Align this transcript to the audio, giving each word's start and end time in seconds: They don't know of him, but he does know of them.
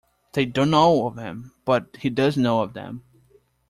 They 0.33 0.47
don't 0.47 0.71
know 0.71 1.05
of 1.05 1.15
him, 1.19 1.51
but 1.63 1.95
he 1.99 2.09
does 2.09 2.35
know 2.35 2.61
of 2.61 2.73
them. 2.73 3.03